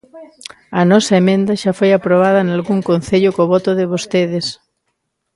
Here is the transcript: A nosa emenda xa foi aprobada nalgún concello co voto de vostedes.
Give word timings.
A 0.79 0.81
nosa 0.91 1.13
emenda 1.21 1.53
xa 1.61 1.71
foi 1.79 1.91
aprobada 1.93 2.45
nalgún 2.47 2.79
concello 2.89 3.29
co 3.35 3.49
voto 3.53 3.71
de 3.79 3.89
vostedes. 3.93 4.45